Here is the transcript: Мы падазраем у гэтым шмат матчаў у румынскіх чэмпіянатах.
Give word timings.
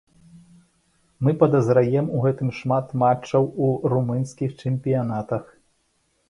Мы 1.27 1.33
падазраем 1.43 2.09
у 2.19 2.21
гэтым 2.23 2.49
шмат 2.61 2.85
матчаў 3.03 3.43
у 3.67 3.69
румынскіх 3.95 4.57
чэмпіянатах. 4.65 5.45